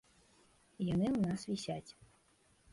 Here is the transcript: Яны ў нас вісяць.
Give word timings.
Яны 0.93 1.05
ў 1.11 1.19
нас 1.27 1.39
вісяць. 1.53 1.89